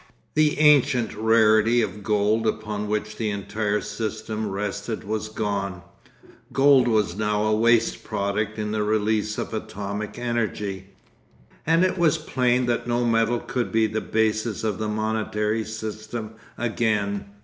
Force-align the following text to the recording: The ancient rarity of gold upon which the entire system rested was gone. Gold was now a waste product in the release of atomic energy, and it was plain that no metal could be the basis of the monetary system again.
The 0.33 0.57
ancient 0.57 1.13
rarity 1.15 1.83
of 1.83 2.01
gold 2.01 2.47
upon 2.47 2.87
which 2.87 3.17
the 3.17 3.29
entire 3.29 3.81
system 3.81 4.49
rested 4.49 5.03
was 5.03 5.29
gone. 5.29 5.83
Gold 6.51 6.87
was 6.87 7.15
now 7.15 7.43
a 7.45 7.55
waste 7.55 8.03
product 8.03 8.57
in 8.57 8.71
the 8.71 8.81
release 8.81 9.37
of 9.37 9.53
atomic 9.53 10.17
energy, 10.17 10.87
and 11.67 11.83
it 11.85 11.99
was 11.99 12.17
plain 12.17 12.65
that 12.65 12.87
no 12.87 13.05
metal 13.05 13.37
could 13.41 13.71
be 13.71 13.85
the 13.85 14.01
basis 14.01 14.63
of 14.63 14.79
the 14.79 14.89
monetary 14.89 15.63
system 15.63 16.31
again. 16.57 17.25